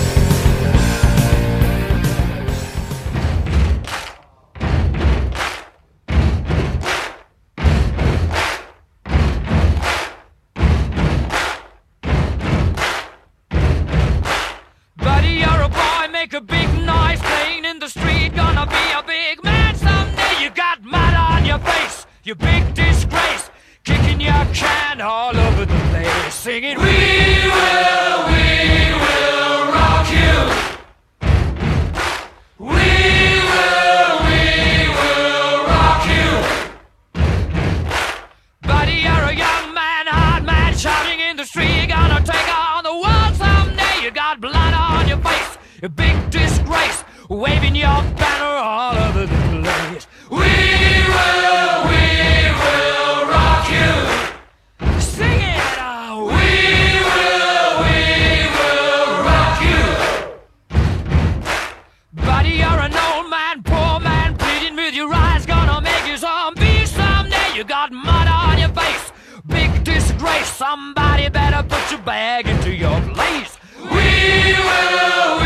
[67.62, 69.12] You got mud on your face,
[69.46, 70.52] big disgrace.
[70.52, 73.56] Somebody better put your bag into your place.
[73.78, 75.41] We will,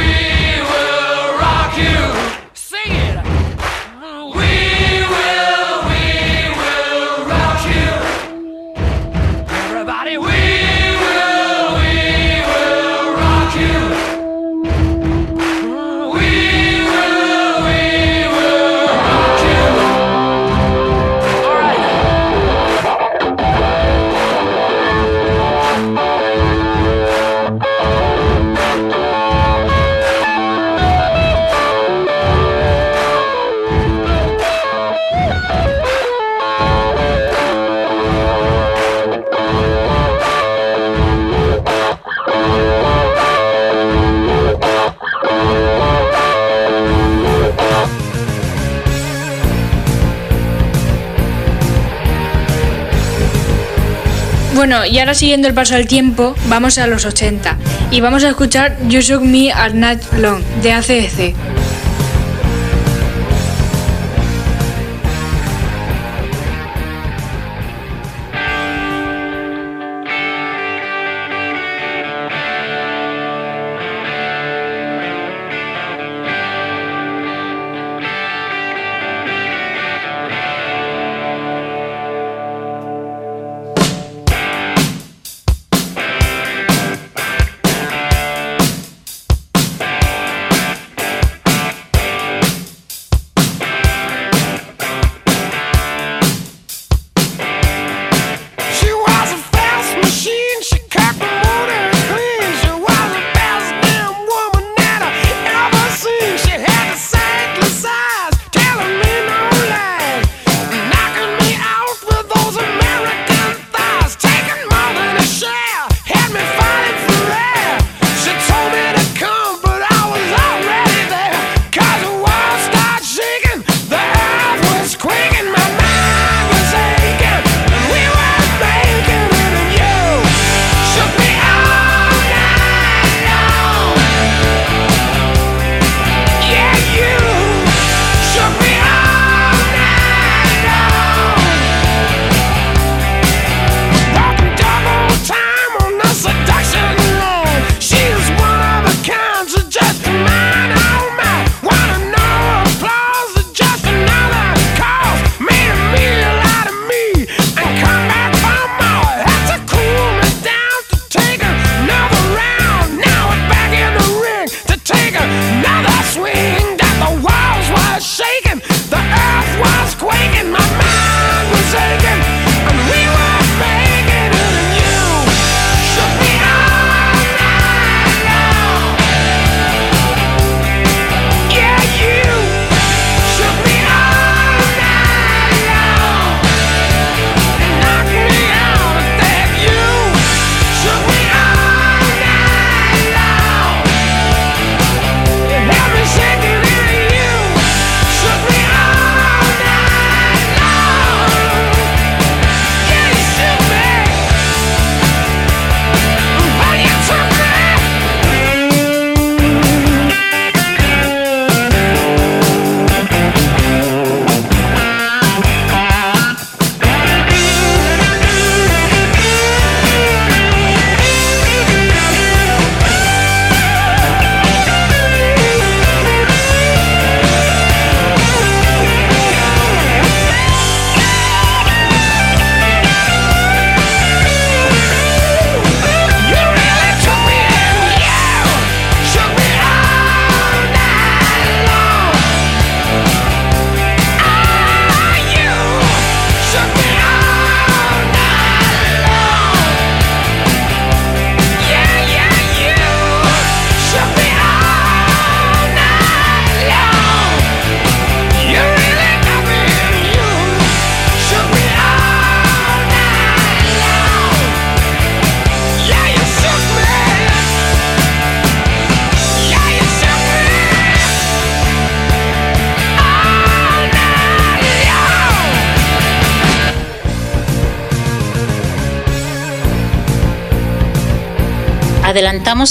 [54.67, 57.55] Bueno, y ahora siguiendo el paso del tiempo, vamos a los 80
[57.91, 61.35] y vamos a escuchar You Shook Me at Night Long de ACDC.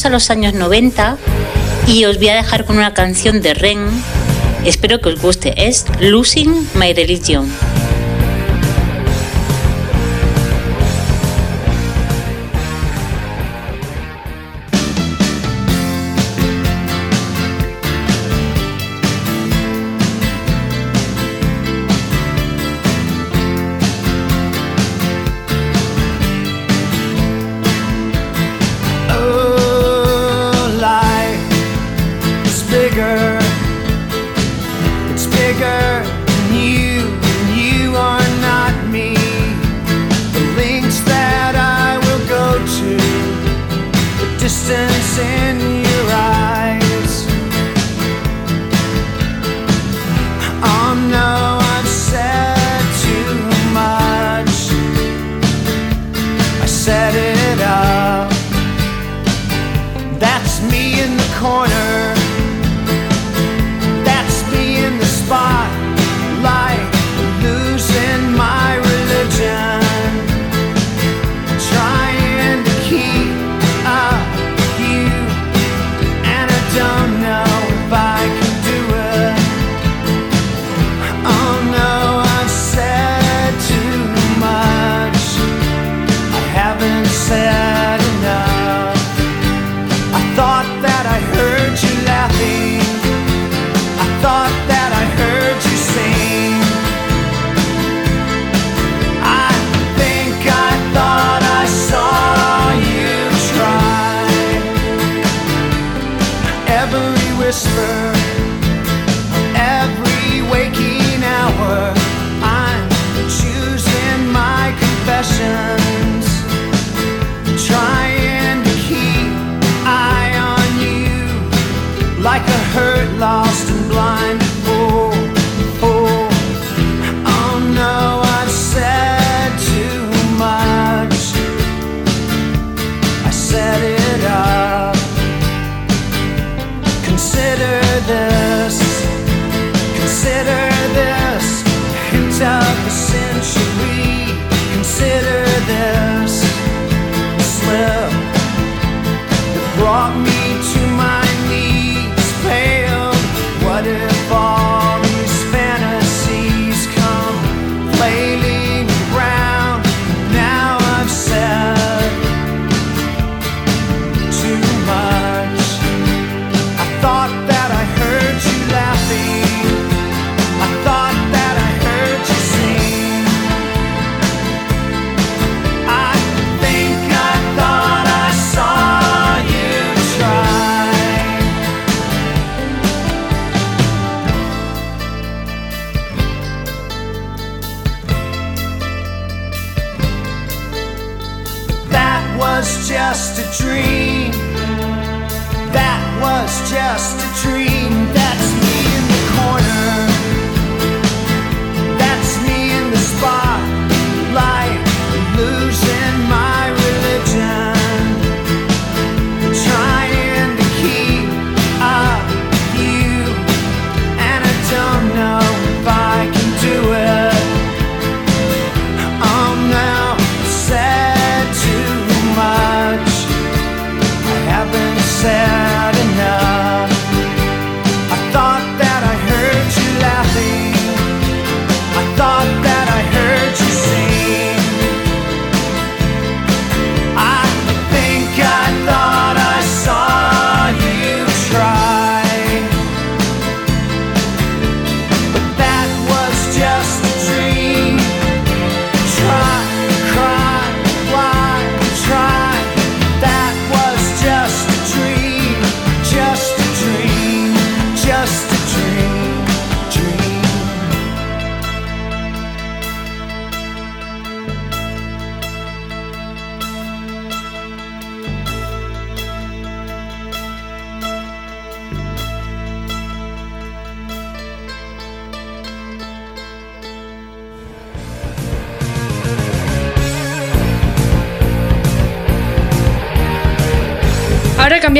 [0.03, 1.19] a los años 90
[1.87, 3.87] y os voy a dejar con una canción de Ren.
[4.65, 5.69] Espero que os guste.
[5.69, 7.49] Es Losing My Religion.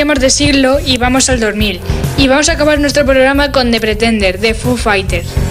[0.05, 1.81] queremos decirlo y vamos al dormir.
[2.15, 5.44] Y vamos a acabar nuestro programa con The Pretender, de Foo Fighters.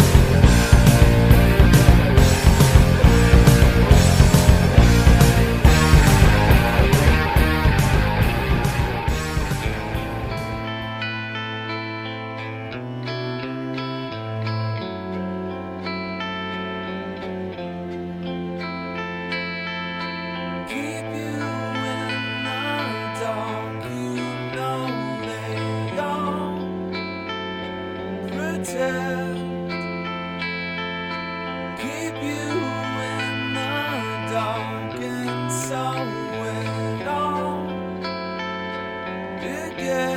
[39.78, 40.13] again.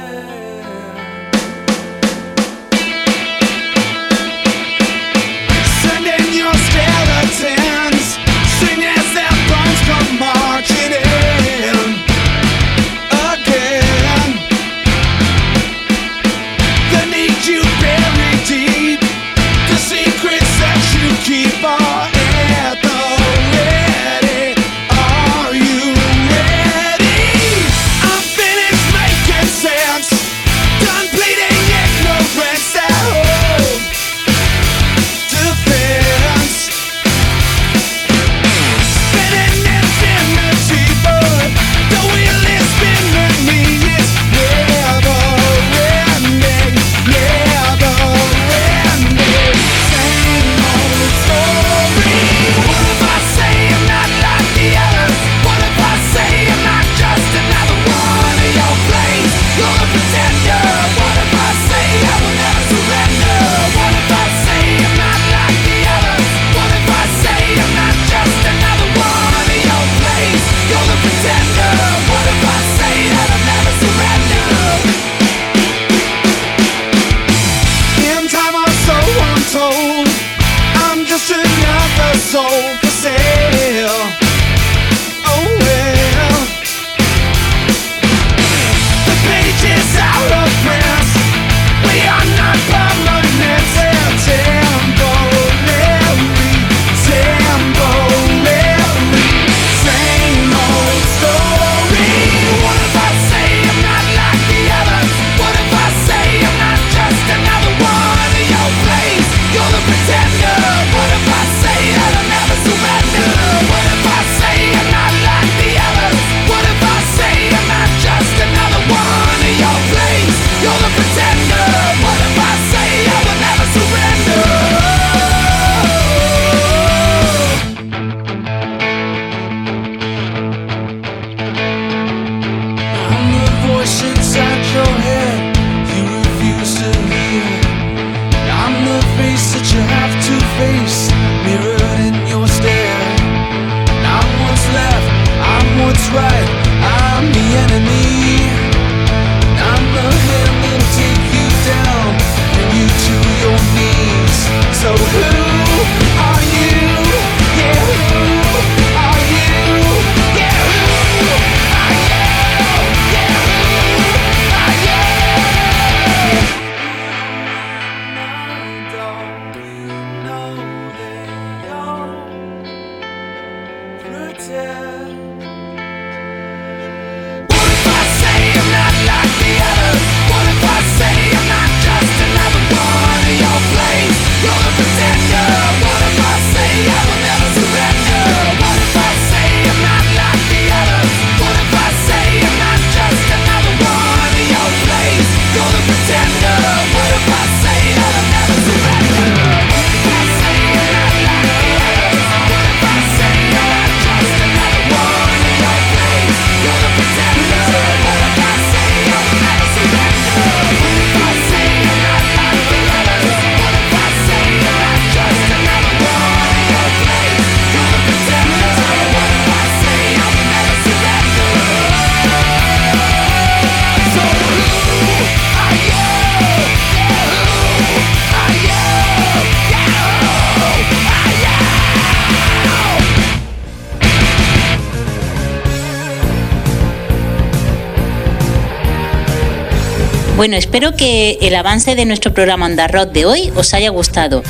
[240.37, 244.43] Bueno, espero que el avance de nuestro programa Andarrot de hoy os haya gustado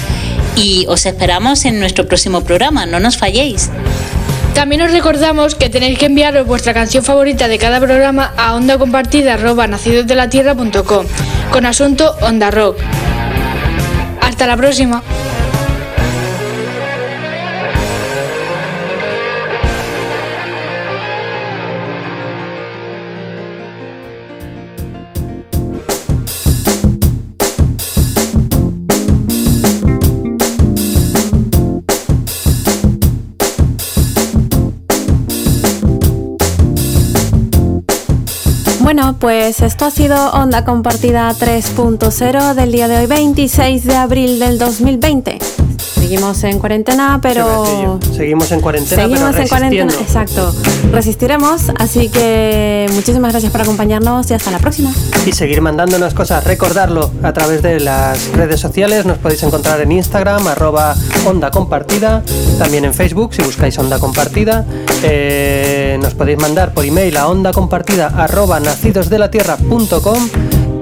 [0.58, 3.70] y os esperamos en nuestro próximo programa, no nos falléis.
[4.54, 8.78] También os recordamos que tenéis que enviaros vuestra canción favorita de cada programa a onda
[8.78, 9.38] compartida
[11.52, 12.80] con asunto Onda Rock.
[14.20, 15.02] Hasta la próxima.
[38.88, 44.40] Bueno, pues esto ha sido Onda Compartida 3.0 del día de hoy, 26 de abril
[44.40, 45.40] del 2020.
[45.78, 48.00] Seguimos en cuarentena, pero...
[48.16, 50.56] Seguimos en cuarentena, Seguimos pero en cuarentena, exacto.
[50.94, 54.94] Resistiremos, así que muchísimas gracias por acompañarnos y hasta la próxima.
[55.26, 56.46] y seguir mandándonos cosas.
[56.46, 59.06] Recordarlo a través de las redes sociales.
[59.06, 62.24] Nos podéis encontrar en Instagram, arroba onda compartida.
[62.58, 64.66] También en Facebook, si buscáis onda compartida.
[65.04, 65.67] Eh,
[66.18, 70.30] podéis mandar por email a onda compartida arroba nacidosdelatierra.com.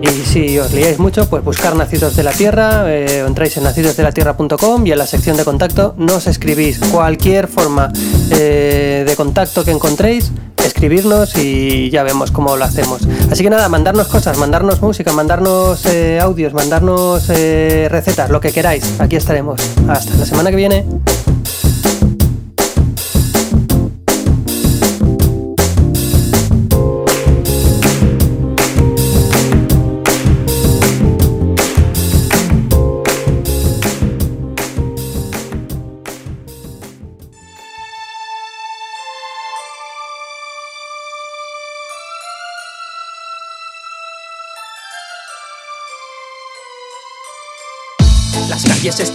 [0.01, 4.85] Y si os liáis mucho, pues buscar Nacidos de la Tierra, eh, entráis en nacidosdelatierra.com
[4.85, 7.91] y en la sección de contacto nos escribís cualquier forma
[8.31, 10.31] eh, de contacto que encontréis,
[10.63, 13.01] escribirnos y ya vemos cómo lo hacemos.
[13.31, 18.99] Así que nada, mandarnos cosas, mandarnos música, mandarnos eh, audios, mandarnos recetas, lo que queráis.
[18.99, 19.59] Aquí estaremos.
[19.87, 20.85] Hasta la semana que viene.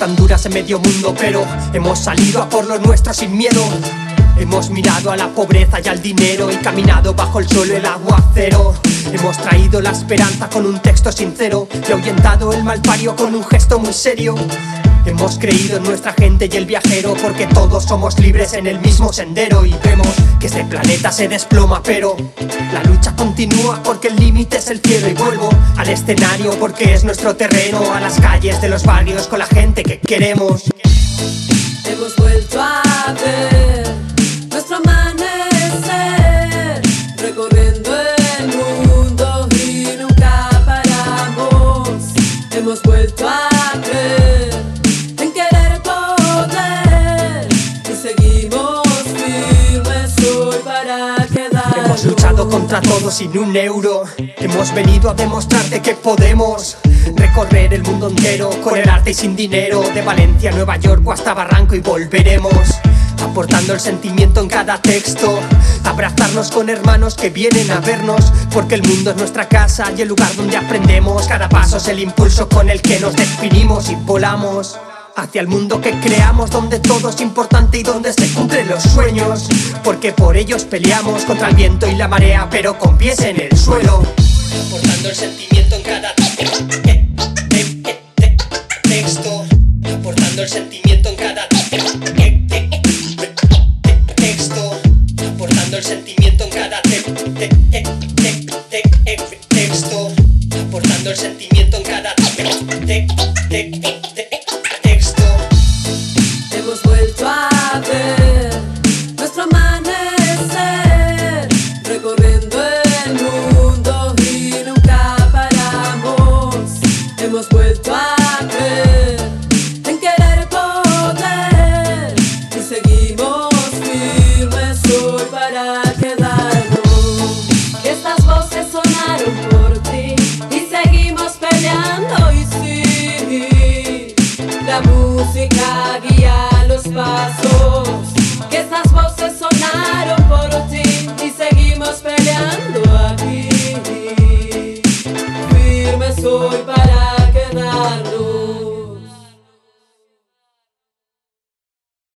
[0.01, 1.45] Están duras en medio mundo, pero
[1.75, 3.61] hemos salido a por lo nuestro sin miedo.
[4.41, 8.73] Hemos mirado a la pobreza y al dinero y caminado bajo el suelo el aguacero.
[9.13, 13.79] Hemos traído la esperanza con un texto sincero y ahuyentado el malpario con un gesto
[13.79, 14.35] muy serio.
[15.05, 19.13] Hemos creído en nuestra gente y el viajero porque todos somos libres en el mismo
[19.13, 20.09] sendero y vemos
[20.41, 22.17] que este planeta se desploma pero
[22.73, 27.05] la lucha continúa porque el límite es el cielo y vuelvo al escenario porque es
[27.05, 30.65] nuestro terreno, a las calles de los barrios con la gente que queremos.
[31.85, 33.80] Hemos vuelto a ver
[51.91, 54.05] Hemos luchado contra todo sin un euro.
[54.17, 56.77] Hemos venido a demostrarte que podemos
[57.17, 59.83] recorrer el mundo entero con el arte y sin dinero.
[59.93, 62.53] De Valencia a Nueva York o hasta Barranco y volveremos.
[63.21, 65.41] Aportando el sentimiento en cada texto,
[65.83, 70.09] abrazarnos con hermanos que vienen a vernos, porque el mundo es nuestra casa y el
[70.11, 71.27] lugar donde aprendemos.
[71.27, 74.79] Cada paso es el impulso con el que nos definimos y volamos.
[75.17, 79.49] Hacia el mundo que creamos, donde todo es importante y donde se cumplen los sueños.
[79.85, 83.57] Porque por ellos peleamos contra el viento y la marea, pero con pies en el
[83.57, 84.03] suelo.
[84.67, 86.15] Aportando el sentimiento en cada